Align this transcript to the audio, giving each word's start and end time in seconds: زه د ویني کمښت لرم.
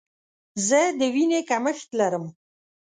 زه 0.67 0.79
د 0.99 1.01
ویني 1.13 1.41
کمښت 1.49 1.89
لرم. 1.99 2.25